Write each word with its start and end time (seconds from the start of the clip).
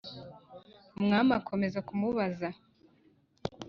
Umwami 0.97 1.31
akomeza 1.39 1.79
kumubaza, 1.87 2.49